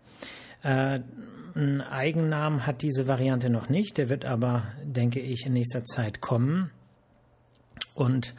[0.64, 0.98] Äh,
[1.54, 6.20] einen Eigennamen hat diese Variante noch nicht, der wird aber, denke ich, in nächster Zeit
[6.20, 6.72] kommen.
[7.94, 8.34] Und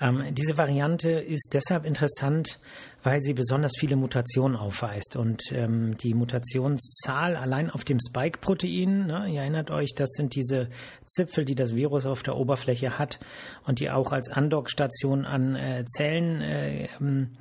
[0.00, 2.60] ähm, diese Variante ist deshalb interessant,
[3.02, 5.16] weil sie besonders viele Mutationen aufweist.
[5.16, 10.68] Und ähm, die Mutationszahl allein auf dem Spike-Protein, ne, ihr erinnert euch, das sind diese
[11.04, 13.18] Zipfel, die das Virus auf der Oberfläche hat
[13.66, 17.36] und die auch als Andockstation an äh, Zellen äh, ähm,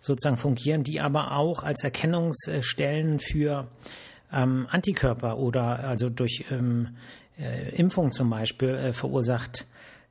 [0.00, 3.68] sozusagen fungieren, die aber auch als Erkennungsstellen für
[4.32, 6.96] ähm, Antikörper oder also durch ähm,
[7.38, 9.66] äh, Impfung zum Beispiel äh, verursacht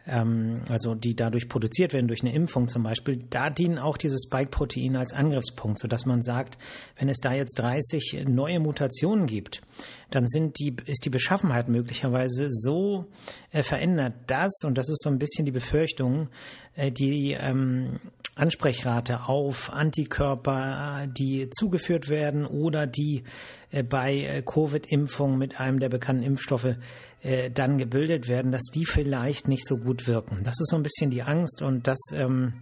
[0.08, 4.18] ähm, also die dadurch produziert werden durch eine Impfung zum Beispiel, da dienen auch diese
[4.18, 6.58] Spike-Proteine als Angriffspunkt, sodass man sagt,
[6.98, 9.62] wenn es da jetzt 30 neue Mutationen gibt,
[10.10, 13.06] dann sind die, ist die Beschaffenheit möglicherweise so
[13.52, 16.30] äh, verändert, dass, und das ist so ein bisschen die Befürchtung,
[16.76, 18.00] äh, die ähm,
[18.36, 23.24] Ansprechrate auf Antikörper, die zugeführt werden oder die
[23.72, 26.76] äh, bei äh, Covid-Impfung mit einem der bekannten Impfstoffe
[27.24, 30.44] äh, dann gebildet werden, dass die vielleicht nicht so gut wirken.
[30.44, 32.54] Das ist so ein bisschen die Angst und das ähm,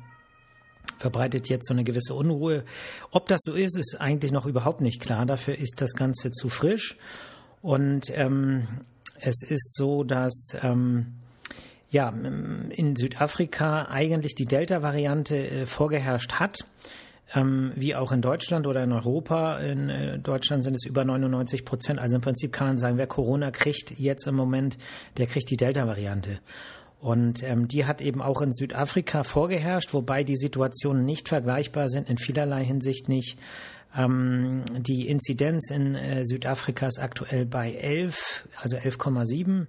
[0.97, 2.63] verbreitet jetzt so eine gewisse Unruhe.
[3.11, 5.25] Ob das so ist, ist eigentlich noch überhaupt nicht klar.
[5.25, 6.97] Dafür ist das Ganze zu frisch.
[7.61, 8.67] Und ähm,
[9.19, 11.13] es ist so, dass ähm,
[11.91, 16.65] ja, in Südafrika eigentlich die Delta-Variante äh, vorgeherrscht hat
[17.33, 19.57] ähm, wie auch in Deutschland oder in Europa.
[19.59, 21.99] In äh, Deutschland sind es über 99 Prozent.
[21.99, 24.77] Also im Prinzip kann man sagen, wer Corona kriegt jetzt im Moment,
[25.17, 26.39] der kriegt die Delta-Variante.
[27.01, 32.09] Und ähm, die hat eben auch in Südafrika vorgeherrscht, wobei die Situationen nicht vergleichbar sind,
[32.09, 33.37] in vielerlei Hinsicht nicht.
[33.95, 39.67] Ähm, die Inzidenz in äh, Südafrika ist aktuell bei 11, also 11,7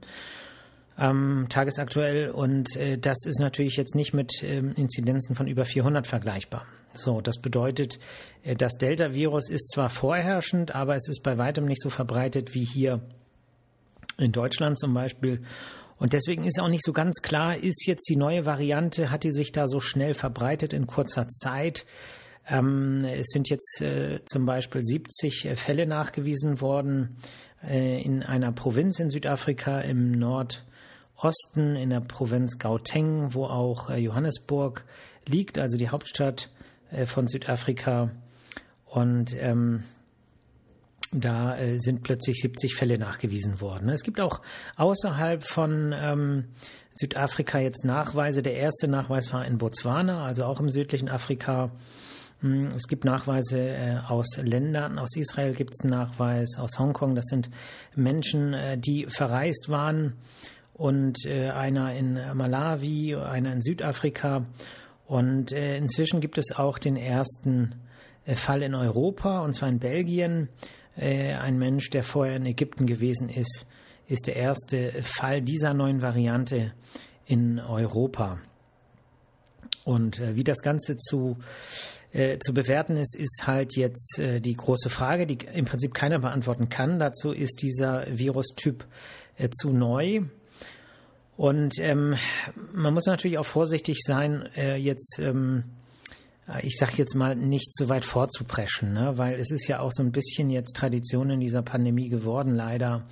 [0.98, 2.30] ähm, tagesaktuell.
[2.30, 6.66] Und äh, das ist natürlich jetzt nicht mit ähm, Inzidenzen von über 400 vergleichbar.
[6.92, 7.98] So, das bedeutet,
[8.42, 12.64] äh, das Delta-Virus ist zwar vorherrschend, aber es ist bei weitem nicht so verbreitet wie
[12.64, 13.00] hier
[14.18, 15.42] in Deutschland zum Beispiel.
[15.96, 19.32] Und deswegen ist auch nicht so ganz klar, ist jetzt die neue Variante, hat die
[19.32, 21.84] sich da so schnell verbreitet in kurzer Zeit?
[22.48, 27.16] Ähm, es sind jetzt äh, zum Beispiel 70 äh, Fälle nachgewiesen worden
[27.62, 30.12] äh, in einer Provinz in Südafrika im
[31.22, 34.86] Nordosten, in der Provinz Gauteng, wo auch äh, Johannesburg
[35.26, 36.48] liegt, also die Hauptstadt
[36.90, 38.10] äh, von Südafrika.
[38.86, 39.82] Und ähm,
[41.12, 43.90] da äh, sind plötzlich 70 Fälle nachgewiesen worden.
[43.90, 44.40] Es gibt auch
[44.76, 46.44] außerhalb von ähm,
[46.94, 48.42] Südafrika jetzt Nachweise.
[48.42, 51.70] Der erste Nachweis war in Botswana, also auch im südlichen Afrika.
[52.40, 57.14] Hm, es gibt Nachweise aus Ländern, aus Israel gibt es einen Nachweis, aus Hongkong.
[57.14, 57.50] Das sind
[57.94, 60.14] Menschen, die verreist waren
[60.80, 64.46] und äh, einer in Malawi, einer in Südafrika
[65.04, 67.74] und äh, inzwischen gibt es auch den ersten
[68.24, 70.48] äh, Fall in Europa, und zwar in Belgien.
[70.96, 73.66] Äh, ein Mensch, der vorher in Ägypten gewesen ist,
[74.06, 76.72] ist der erste Fall dieser neuen Variante
[77.26, 78.38] in Europa.
[79.84, 81.36] Und äh, wie das Ganze zu,
[82.12, 86.20] äh, zu bewerten ist, ist halt jetzt äh, die große Frage, die im Prinzip keiner
[86.20, 86.98] beantworten kann.
[86.98, 88.86] Dazu ist dieser Virustyp
[89.52, 90.22] zu neu.
[91.40, 92.16] Und ähm,
[92.74, 95.64] man muss natürlich auch vorsichtig sein, äh, jetzt, ähm,
[96.60, 99.16] ich sage jetzt mal, nicht zu weit vorzupreschen, ne?
[99.16, 103.06] weil es ist ja auch so ein bisschen jetzt Tradition in dieser Pandemie geworden, leider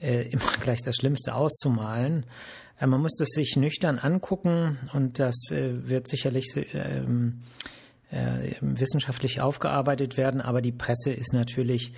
[0.00, 2.26] äh, immer gleich das Schlimmste auszumalen.
[2.80, 7.42] Äh, man muss das sich nüchtern angucken und das äh, wird sicherlich ähm,
[8.10, 11.92] äh, wissenschaftlich aufgearbeitet werden, aber die Presse ist natürlich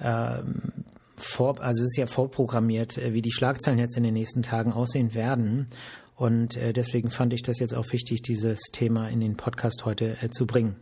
[0.00, 0.72] ähm,
[1.24, 4.72] vor, also es ist ja vorprogrammiert, äh, wie die Schlagzeilen jetzt in den nächsten Tagen
[4.72, 5.68] aussehen werden.
[6.16, 10.16] Und äh, deswegen fand ich das jetzt auch wichtig, dieses Thema in den Podcast heute
[10.22, 10.76] äh, zu bringen.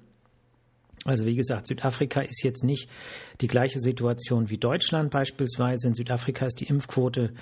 [1.07, 2.91] Also wie gesagt, Südafrika ist jetzt nicht
[3.41, 5.89] die gleiche Situation wie Deutschland beispielsweise.
[5.89, 7.33] In Südafrika ist die Impfquote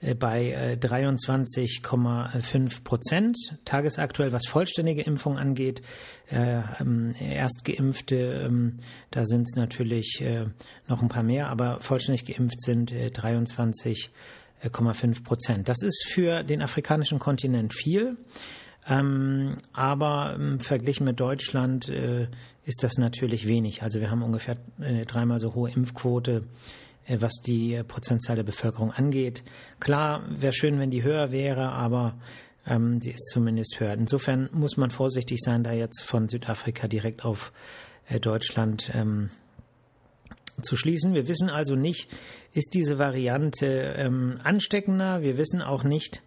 [0.00, 5.82] äh, bei 23,5 äh, Prozent tagesaktuell, was vollständige Impfung angeht.
[6.30, 8.76] Äh, ähm, Erstgeimpfte, ähm,
[9.10, 10.22] da sind es natürlich
[10.86, 15.68] noch ein paar mehr, aber vollständig geimpft sind 23,5 Prozent.
[15.68, 18.16] Das ist für den afrikanischen Kontinent viel.
[18.88, 22.28] Ähm, aber ähm, verglichen mit Deutschland äh,
[22.64, 23.82] ist das natürlich wenig.
[23.82, 26.44] Also wir haben ungefähr äh, dreimal so hohe Impfquote,
[27.06, 29.44] äh, was die äh, Prozentzahl der Bevölkerung angeht.
[29.78, 32.14] Klar, wäre schön, wenn die höher wäre, aber
[32.70, 33.94] Ähm, sie ist zumindest höher.
[33.94, 37.50] Insofern muss man vorsichtig sein, da jetzt von Südafrika direkt auf
[38.10, 39.30] äh, Deutschland ähm,
[40.60, 41.14] zu schließen.
[41.14, 42.10] Wir wissen also nicht,
[42.52, 45.22] ist diese Variante ähm, ansteckender.
[45.22, 46.20] Wir wissen auch nicht,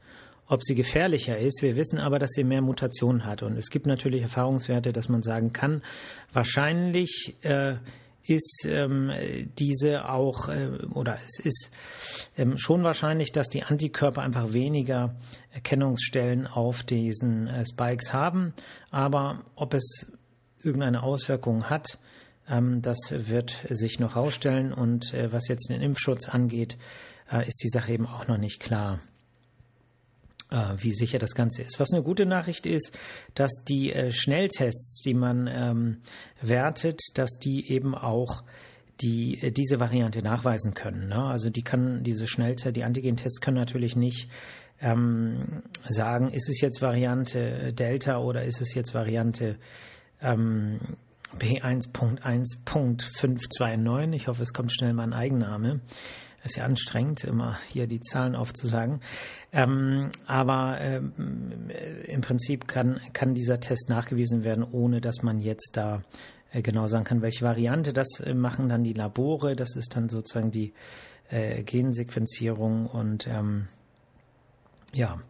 [0.51, 1.61] ob sie gefährlicher ist.
[1.61, 3.41] Wir wissen aber, dass sie mehr Mutationen hat.
[3.41, 5.81] Und es gibt natürlich Erfahrungswerte, dass man sagen kann,
[6.33, 7.75] wahrscheinlich äh,
[8.27, 9.11] ist ähm,
[9.57, 11.71] diese auch, äh, oder es ist
[12.37, 15.15] ähm, schon wahrscheinlich, dass die Antikörper einfach weniger
[15.53, 18.53] Erkennungsstellen auf diesen äh, Spikes haben.
[18.89, 20.11] Aber ob es
[20.61, 21.97] irgendeine Auswirkung hat,
[22.49, 24.73] ähm, das wird sich noch herausstellen.
[24.73, 26.77] Und äh, was jetzt den Impfschutz angeht,
[27.31, 28.99] äh, ist die Sache eben auch noch nicht klar
[30.51, 31.79] wie sicher das Ganze ist.
[31.79, 32.97] Was eine gute Nachricht ist,
[33.35, 35.97] dass die äh, Schnelltests, die man ähm,
[36.41, 38.43] wertet, dass die eben auch
[39.01, 41.07] die äh, diese Variante nachweisen können.
[41.07, 41.23] Ne?
[41.23, 44.29] Also die kann diese Schnelltests, die Antigen-Tests können natürlich nicht
[44.81, 49.55] ähm, sagen, ist es jetzt Variante Delta oder ist es jetzt Variante
[50.21, 50.79] ähm,
[51.37, 54.13] B1.1.529.
[54.13, 55.79] Ich hoffe, es kommt schnell mal ein Eigenname.
[56.41, 59.01] Das ist ja anstrengend, immer hier die Zahlen aufzusagen.
[59.51, 61.13] Ähm, aber ähm,
[62.07, 66.01] im Prinzip kann, kann dieser Test nachgewiesen werden, ohne dass man jetzt da
[66.51, 67.93] äh, genau sagen kann, welche Variante.
[67.93, 69.55] Das äh, machen dann die Labore.
[69.55, 70.73] Das ist dann sozusagen die
[71.29, 73.67] äh, Gensequenzierung und ähm,
[74.93, 75.21] ja,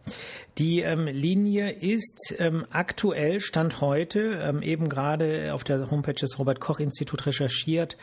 [0.58, 6.40] die ähm, Linie ist ähm, aktuell, Stand heute, ähm, eben gerade auf der Homepage des
[6.40, 7.96] Robert Koch Institut recherchiert,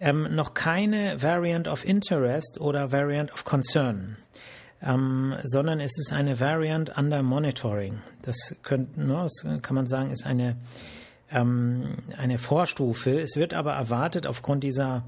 [0.00, 4.16] ähm, noch keine Variant of Interest oder Variant of Concern,
[4.82, 8.00] ähm, sondern es ist eine Variant under Monitoring.
[8.22, 10.56] Das, könnt, ne, das kann man sagen, ist eine,
[11.30, 13.20] ähm, eine Vorstufe.
[13.20, 15.04] Es wird aber erwartet, aufgrund dieser,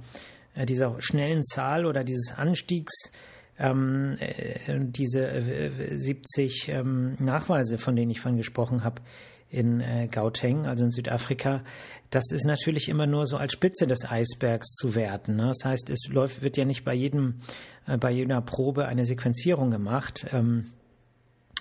[0.54, 3.12] äh, dieser schnellen Zahl oder dieses Anstiegs,
[3.58, 9.02] ähm, äh, diese äh, 70 ähm, Nachweise, von denen ich vorhin gesprochen habe,
[9.50, 11.62] in äh, Gauteng, also in Südafrika,
[12.11, 15.37] das ist natürlich immer nur so als Spitze des Eisbergs zu werten.
[15.37, 15.49] Ne?
[15.49, 17.41] Das heißt, es läuft, wird ja nicht bei jedem,
[17.87, 20.67] äh, bei jeder Probe eine Sequenzierung gemacht, ähm,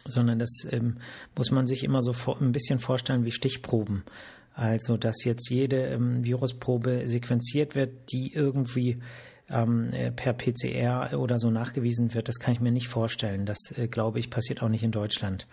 [0.07, 0.97] sondern das ähm,
[1.36, 4.03] muss man sich immer so vor, ein bisschen vorstellen wie Stichproben.
[4.53, 9.00] Also, dass jetzt jede ähm, Virusprobe sequenziert wird, die irgendwie
[9.50, 13.45] ähm, äh, per PCR oder so nachgewiesen wird, das kann ich mir nicht vorstellen.
[13.45, 15.47] Das, äh, glaube ich, passiert auch nicht in Deutschland.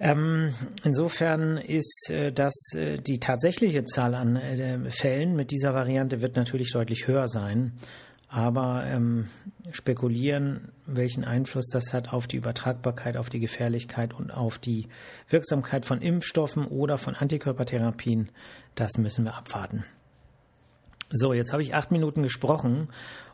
[0.00, 0.52] Ähm,
[0.82, 6.36] insofern ist äh, das äh, die tatsächliche Zahl an äh, Fällen mit dieser Variante wird
[6.36, 7.74] natürlich deutlich höher sein.
[8.28, 9.28] Aber ähm,
[9.70, 14.88] spekulieren, welchen Einfluss das hat auf die Übertragbarkeit, auf die Gefährlichkeit und auf die
[15.28, 18.30] Wirksamkeit von Impfstoffen oder von Antikörpertherapien,
[18.74, 19.84] das müssen wir abwarten.
[21.10, 22.88] So, jetzt habe ich acht Minuten gesprochen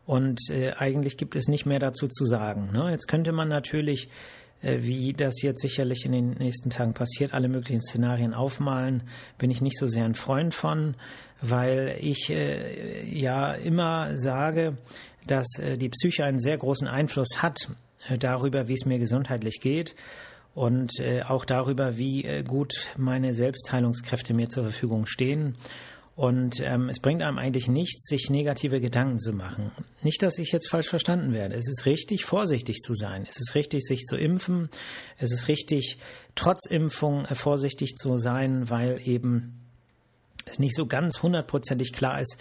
[0.05, 2.71] und äh, eigentlich gibt es nicht mehr dazu zu sagen.
[2.73, 2.91] Ne?
[2.91, 4.11] Jetzt könnte man natürlich
[4.63, 9.03] wie das jetzt sicherlich in den nächsten Tagen passiert, alle möglichen Szenarien aufmalen,
[9.39, 10.95] bin ich nicht so sehr ein Freund von,
[11.41, 14.77] weil ich äh, ja immer sage,
[15.27, 17.69] dass äh, die Psyche einen sehr großen Einfluss hat
[18.09, 19.95] äh, darüber, wie es mir gesundheitlich geht
[20.55, 25.57] und äh, auch darüber, wie äh, gut meine Selbstheilungskräfte mir zur Verfügung stehen.
[26.21, 29.71] Und ähm, es bringt einem eigentlich nichts, sich negative Gedanken zu machen.
[30.03, 31.55] Nicht, dass ich jetzt falsch verstanden werde.
[31.55, 33.27] Es ist richtig, vorsichtig zu sein.
[33.27, 34.69] Es ist richtig, sich zu impfen.
[35.17, 35.97] Es ist richtig,
[36.35, 39.63] trotz Impfung äh, vorsichtig zu sein, weil eben
[40.45, 42.37] es nicht so ganz hundertprozentig klar ist,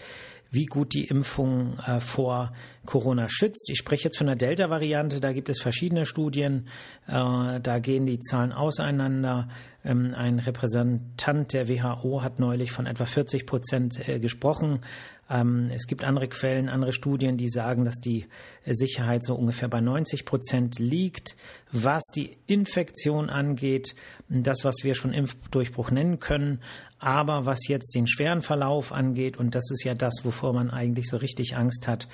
[0.52, 2.52] wie gut die Impfung äh, vor
[2.86, 3.70] Corona schützt.
[3.70, 6.68] Ich spreche jetzt von der Delta-Variante, da gibt es verschiedene Studien,
[7.08, 9.50] äh, da gehen die Zahlen auseinander.
[9.84, 14.82] Ähm, ein Repräsentant der WHO hat neulich von etwa 40 Prozent äh, gesprochen.
[15.30, 18.26] Ähm, es gibt andere Quellen, andere Studien, die sagen, dass die
[18.66, 21.36] Sicherheit so ungefähr bei 90 Prozent liegt.
[21.72, 23.96] Was die Infektion angeht,
[24.28, 26.62] das, was wir schon Impfdurchbruch nennen können,
[27.00, 31.08] aber was jetzt den schweren Verlauf angeht, und das ist ja das, wovor man eigentlich
[31.08, 32.08] so richtig Angst hat,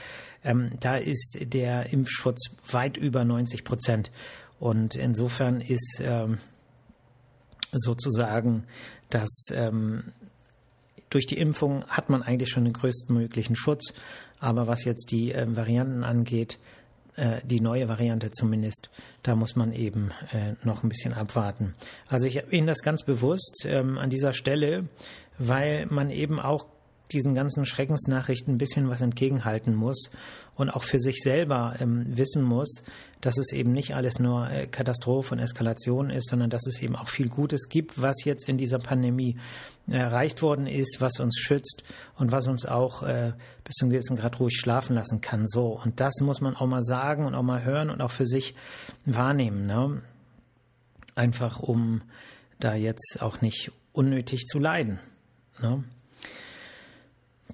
[0.43, 4.11] ähm, da ist der Impfschutz weit über 90 Prozent.
[4.59, 6.37] Und insofern ist ähm,
[7.71, 8.65] sozusagen,
[9.51, 10.13] ähm,
[11.09, 13.93] durch die Impfung hat man eigentlich schon den größtmöglichen Schutz.
[14.39, 16.59] Aber was jetzt die äh, Varianten angeht,
[17.15, 18.89] äh, die neue Variante zumindest,
[19.23, 21.75] da muss man eben äh, noch ein bisschen abwarten.
[22.09, 24.89] Also ich erwähne das ganz bewusst ähm, an dieser Stelle,
[25.37, 26.67] weil man eben auch
[27.11, 30.11] diesen ganzen Schreckensnachrichten ein bisschen was entgegenhalten muss
[30.55, 32.83] und auch für sich selber ähm, wissen muss,
[33.21, 36.95] dass es eben nicht alles nur äh, Katastrophe und Eskalation ist, sondern dass es eben
[36.95, 39.37] auch viel Gutes gibt, was jetzt in dieser Pandemie
[39.87, 41.83] erreicht worden ist, was uns schützt
[42.17, 43.33] und was uns auch äh,
[43.63, 45.47] bis zum gewissen Grad ruhig schlafen lassen kann.
[45.47, 48.25] So und das muss man auch mal sagen und auch mal hören und auch für
[48.25, 48.55] sich
[49.05, 49.67] wahrnehmen.
[49.67, 50.01] Ne?
[51.13, 52.01] Einfach um
[52.59, 54.99] da jetzt auch nicht unnötig zu leiden.
[55.61, 55.83] Ne?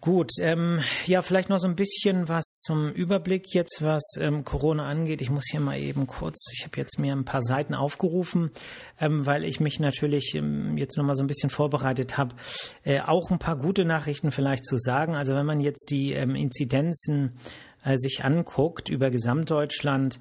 [0.01, 4.89] Gut, ähm, ja, vielleicht noch so ein bisschen was zum Überblick jetzt, was ähm, Corona
[4.89, 5.22] angeht.
[5.22, 8.50] Ich muss hier mal eben kurz, ich habe jetzt mir ein paar Seiten aufgerufen,
[9.00, 12.34] ähm, weil ich mich natürlich ähm, jetzt noch mal so ein bisschen vorbereitet habe,
[12.84, 15.13] äh, auch ein paar gute Nachrichten vielleicht zu sagen.
[15.13, 17.38] Also wenn man jetzt die ähm, Inzidenzen
[17.84, 20.20] äh, sich anguckt über Gesamtdeutschland,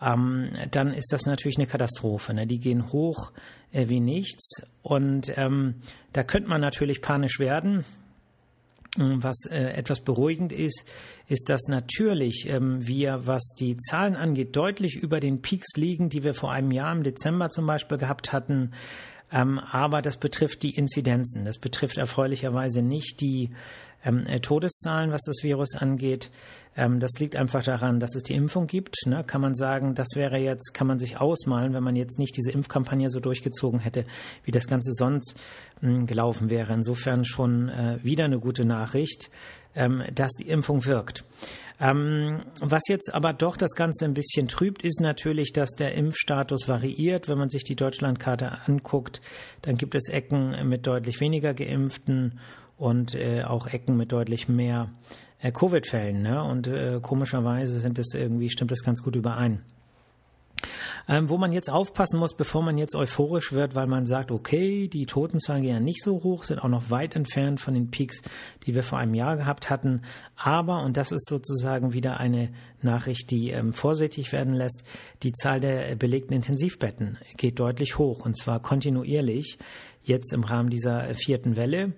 [0.00, 2.32] ähm, dann ist das natürlich eine Katastrophe.
[2.32, 2.46] Ne?
[2.46, 3.32] Die gehen hoch
[3.72, 5.82] äh, wie nichts und ähm,
[6.14, 7.84] da könnte man natürlich panisch werden.
[8.96, 10.84] Ähm, was äh, etwas beruhigend ist,
[11.26, 16.24] ist, dass natürlich ähm, wir, was die Zahlen angeht, deutlich über den Peaks liegen, die
[16.24, 18.72] wir vor einem Jahr im Dezember zum Beispiel gehabt hatten.
[19.30, 21.44] Ähm, aber das betrifft die Inzidenzen.
[21.44, 23.50] Das betrifft erfreulicherweise nicht die
[24.04, 26.30] ähm, äh, Todeszahlen, was das Virus angeht.
[26.76, 28.94] Ähm, das liegt einfach daran, dass es die Impfung gibt.
[29.06, 29.24] Ne?
[29.24, 32.52] Kann man sagen, das wäre jetzt, kann man sich ausmalen, wenn man jetzt nicht diese
[32.52, 34.04] Impfkampagne so durchgezogen hätte,
[34.44, 35.34] wie das Ganze sonst
[35.80, 36.72] mh, hm, gelaufen wäre.
[36.72, 39.30] Insofern schon äh, wieder eine gute Nachricht,
[39.74, 41.24] ähm, dass die Impfung wirkt.
[41.80, 46.66] Ähm, was jetzt aber doch das Ganze ein bisschen trübt, ist natürlich, dass der Impfstatus
[46.66, 47.28] variiert.
[47.28, 49.20] Wenn man sich die Deutschlandkarte anguckt,
[49.62, 52.40] dann gibt es Ecken mit deutlich weniger Geimpften
[52.76, 54.90] und äh, auch Ecken mit deutlich mehr
[55.40, 56.22] äh, Covid-Fällen.
[56.22, 56.42] Ne?
[56.42, 59.62] Und äh, komischerweise sind das irgendwie, stimmt das ganz gut überein.
[61.08, 64.88] Ähm, wo man jetzt aufpassen muss, bevor man jetzt euphorisch wird, weil man sagt, okay,
[64.88, 68.20] die Totenzahlen gehen ja nicht so hoch, sind auch noch weit entfernt von den Peaks,
[68.66, 70.02] die wir vor einem Jahr gehabt hatten.
[70.36, 72.50] Aber, und das ist sozusagen wieder eine
[72.82, 74.84] Nachricht, die ähm, vorsichtig werden lässt,
[75.22, 79.58] die Zahl der belegten Intensivbetten geht deutlich hoch und zwar kontinuierlich
[80.02, 81.92] jetzt im Rahmen dieser vierten Welle.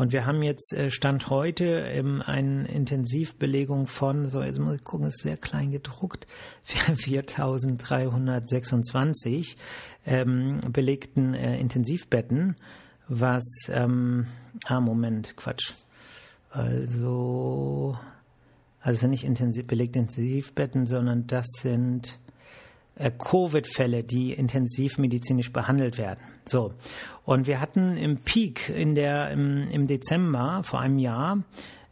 [0.00, 4.82] Und wir haben jetzt äh, Stand heute ähm, eine Intensivbelegung von, so jetzt muss ich
[4.82, 6.26] gucken, ist sehr klein gedruckt,
[6.64, 9.58] 4326
[10.06, 12.56] ähm, belegten äh, Intensivbetten,
[13.08, 14.24] was, ähm,
[14.64, 15.74] ah, Moment, Quatsch.
[16.48, 17.98] Also,
[18.80, 22.18] also sind nicht intensiv, belegte Intensivbetten, sondern das sind
[23.08, 26.20] Covid-Fälle, die intensivmedizinisch behandelt werden.
[26.44, 26.74] So.
[27.24, 31.42] Und wir hatten im Peak in der, im, im Dezember vor einem Jahr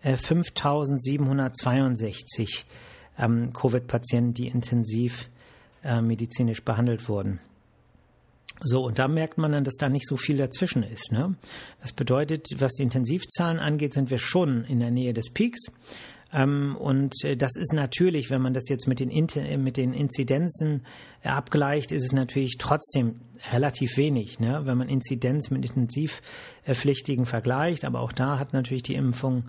[0.02, 2.66] äh, 5762
[3.18, 5.30] ähm, Covid-Patienten, die intensiv
[5.82, 7.40] äh, medizinisch behandelt wurden.
[8.60, 11.12] So, und da merkt man dann, dass da nicht so viel dazwischen ist.
[11.12, 11.36] Ne?
[11.80, 15.70] Das bedeutet, was die Intensivzahlen angeht, sind wir schon in der Nähe des Peaks.
[16.32, 19.94] Ähm, und äh, das ist natürlich, wenn man das jetzt mit den, äh, mit den
[19.94, 20.84] Inzidenzen
[21.22, 23.20] äh, abgleicht, ist es natürlich trotzdem
[23.52, 24.62] relativ wenig, ne?
[24.64, 27.84] wenn man Inzidenz mit Intensivpflichtigen vergleicht.
[27.84, 29.44] Aber auch da hat natürlich die Impfung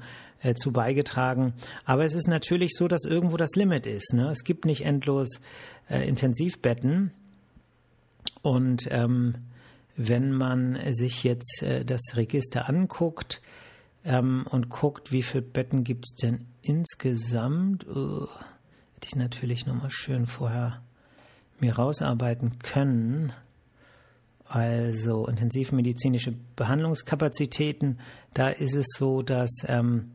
[0.56, 1.54] zu beigetragen.
[1.84, 4.14] Aber es ist natürlich so, dass irgendwo das Limit ist.
[4.14, 4.30] Ne?
[4.30, 5.42] Es gibt nicht endlos
[5.90, 7.12] Intensivbetten.
[8.42, 9.36] Und ähm,
[9.98, 13.42] wenn man sich jetzt das Register anguckt,
[14.06, 17.88] ähm, und guckt, wie viele Betten gibt es denn insgesamt.
[17.88, 18.28] Uh,
[18.96, 20.82] hätte ich natürlich nochmal schön vorher
[21.60, 23.34] mir rausarbeiten können.
[24.46, 28.00] Also intensivmedizinische Behandlungskapazitäten,
[28.34, 30.12] da ist es so, dass ähm,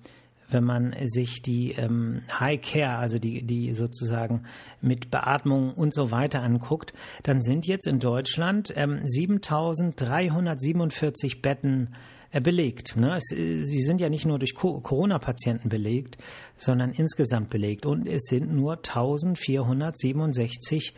[0.51, 4.45] wenn man sich die ähm, High Care, also die, die sozusagen
[4.81, 11.95] mit Beatmung und so weiter anguckt, dann sind jetzt in Deutschland ähm, 7347 Betten
[12.35, 12.97] äh, belegt.
[12.97, 13.17] Ne?
[13.17, 16.17] Es, äh, sie sind ja nicht nur durch Corona-Patienten belegt,
[16.57, 17.87] sondern insgesamt belegt.
[17.87, 20.95] Und es sind nur 1467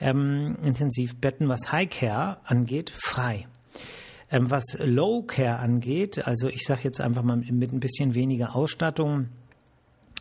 [0.00, 3.46] ähm, Intensivbetten, was High Care angeht, frei.
[4.30, 8.54] Ähm, was Low Care angeht, also ich sage jetzt einfach mal mit ein bisschen weniger
[8.54, 9.28] Ausstattung,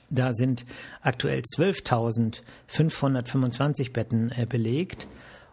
[0.09, 0.65] da sind
[1.01, 5.07] aktuell 12.525 Betten äh, belegt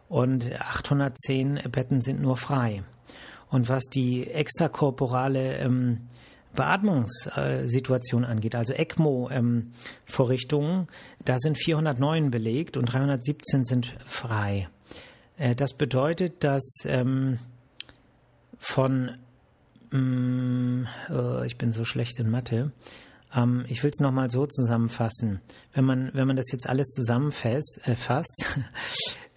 [0.09, 2.83] und 810 Betten sind nur frei.
[3.51, 6.09] Und was die extrakorporale ähm,
[6.55, 10.87] Beatmungssituation angeht, also ECMO-Vorrichtungen, ähm,
[11.25, 14.69] da sind 409 belegt und 317 sind frei.
[15.37, 17.39] Äh, das bedeutet, dass ähm,
[18.59, 19.19] von,
[19.93, 22.73] ähm, oh, ich bin so schlecht in Mathe,
[23.35, 25.43] ähm, ich will es nochmal so zusammenfassen.
[25.73, 27.97] Wenn man, wenn man das jetzt alles zusammenfasst, äh,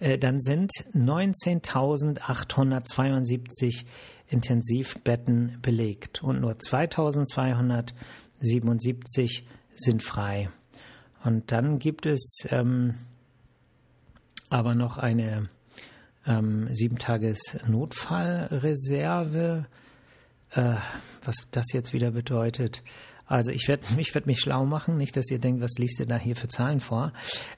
[0.00, 3.84] äh, dann sind 19.872
[4.28, 9.42] Intensivbetten belegt und nur 2.277
[9.74, 10.48] sind frei.
[11.24, 12.94] Und dann gibt es ähm,
[14.48, 15.50] aber noch eine
[16.26, 19.66] ähm, sieben Tages Notfallreserve,
[20.52, 20.74] äh,
[21.24, 22.82] was das jetzt wieder bedeutet.
[23.26, 26.06] Also ich werde ich werd mich schlau machen, nicht, dass ihr denkt, was liest ihr
[26.06, 27.12] da hier für Zahlen vor.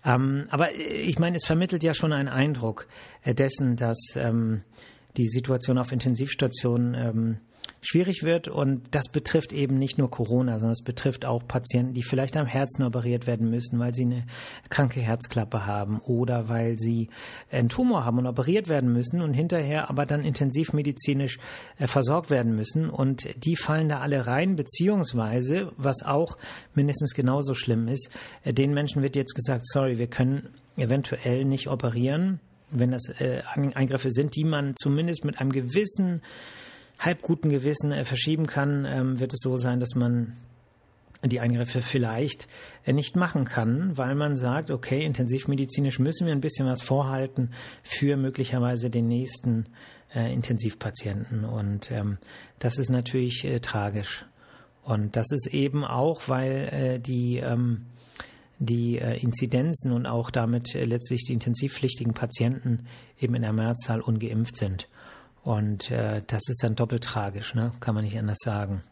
[0.04, 2.86] Ähm, aber ich meine, es vermittelt ja schon einen Eindruck
[3.22, 4.62] äh, dessen, dass ähm,
[5.16, 7.38] die Situation auf Intensivstationen ähm,
[7.82, 8.48] schwierig wird.
[8.48, 12.46] Und das betrifft eben nicht nur Corona, sondern es betrifft auch Patienten, die vielleicht am
[12.46, 14.24] Herzen operiert werden müssen, weil sie eine
[14.70, 17.10] kranke Herzklappe haben oder weil sie
[17.50, 21.38] einen Tumor haben und operiert werden müssen und hinterher aber dann intensivmedizinisch
[21.78, 22.88] äh, versorgt werden müssen.
[22.88, 26.38] Und die fallen da alle rein, beziehungsweise, was auch
[26.74, 28.10] mindestens genauso schlimm ist,
[28.44, 32.40] äh, den Menschen wird jetzt gesagt, sorry, wir können eventuell nicht operieren
[32.72, 36.22] wenn das äh, Eingriffe sind, die man zumindest mit einem gewissen
[37.04, 40.34] halb guten Gewissen äh, verschieben kann, ähm, wird es so sein, dass man
[41.24, 42.48] die Eingriffe vielleicht
[42.84, 47.50] äh, nicht machen kann, weil man sagt, okay, intensivmedizinisch müssen wir ein bisschen was vorhalten
[47.82, 49.66] für möglicherweise den nächsten
[50.14, 51.44] äh, Intensivpatienten.
[51.44, 52.18] Und ähm,
[52.58, 54.24] das ist natürlich äh, tragisch.
[54.82, 57.86] Und das ist eben auch, weil äh, die, ähm,
[58.58, 62.86] die äh, Inzidenzen und auch damit äh, letztlich die intensivpflichtigen Patienten
[63.20, 64.88] eben in der Mehrzahl ungeimpft sind.
[65.42, 67.72] Und äh, das ist dann doppelt tragisch, ne?
[67.80, 68.82] kann man nicht anders sagen.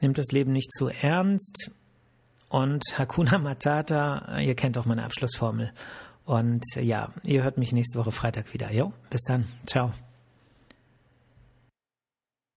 [0.00, 1.72] nehmt das Leben nicht zu ernst.
[2.48, 5.72] Und Hakuna Matata, ihr kennt auch meine Abschlussformel.
[6.24, 8.72] Und ja, ihr hört mich nächste Woche Freitag wieder.
[8.72, 9.44] Jo, bis dann.
[9.66, 9.92] Ciao.